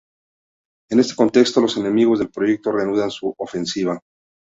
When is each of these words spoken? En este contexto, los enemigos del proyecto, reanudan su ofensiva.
En 0.89 0.99
este 0.99 1.15
contexto, 1.15 1.61
los 1.61 1.77
enemigos 1.77 2.17
del 2.17 2.31
proyecto, 2.31 2.71
reanudan 2.71 3.11
su 3.11 3.35
ofensiva. 3.37 3.99